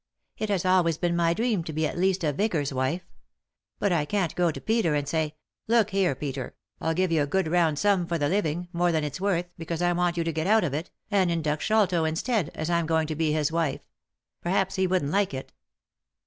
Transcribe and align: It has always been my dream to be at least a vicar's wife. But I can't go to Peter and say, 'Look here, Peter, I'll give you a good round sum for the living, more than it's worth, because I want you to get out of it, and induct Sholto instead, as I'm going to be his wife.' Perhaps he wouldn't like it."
It 0.35 0.49
has 0.49 0.65
always 0.65 0.97
been 0.97 1.15
my 1.15 1.35
dream 1.35 1.63
to 1.63 1.71
be 1.71 1.85
at 1.85 1.95
least 1.95 2.23
a 2.23 2.33
vicar's 2.33 2.73
wife. 2.73 3.03
But 3.77 3.91
I 3.91 4.05
can't 4.05 4.33
go 4.33 4.49
to 4.49 4.59
Peter 4.59 4.95
and 4.95 5.07
say, 5.07 5.35
'Look 5.67 5.91
here, 5.91 6.15
Peter, 6.15 6.55
I'll 6.79 6.95
give 6.95 7.11
you 7.11 7.21
a 7.21 7.27
good 7.27 7.47
round 7.47 7.77
sum 7.77 8.07
for 8.07 8.17
the 8.17 8.27
living, 8.27 8.67
more 8.73 8.91
than 8.91 9.03
it's 9.03 9.21
worth, 9.21 9.45
because 9.59 9.83
I 9.83 9.93
want 9.93 10.17
you 10.17 10.23
to 10.23 10.33
get 10.33 10.47
out 10.47 10.63
of 10.63 10.73
it, 10.73 10.89
and 11.11 11.29
induct 11.29 11.61
Sholto 11.61 12.03
instead, 12.03 12.49
as 12.55 12.67
I'm 12.67 12.87
going 12.87 13.05
to 13.09 13.15
be 13.15 13.31
his 13.31 13.51
wife.' 13.51 13.85
Perhaps 14.41 14.73
he 14.73 14.87
wouldn't 14.87 15.11
like 15.11 15.35
it." 15.35 15.53